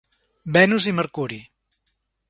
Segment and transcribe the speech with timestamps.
[0.55, 1.41] Venus i Mercuri.